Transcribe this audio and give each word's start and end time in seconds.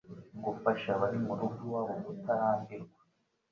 gufasha 0.43 0.89
abari 0.95 1.17
mu 1.25 1.33
rugo 1.39 1.59
iwabo 1.65 1.93
kutarambirwa, 2.05 2.99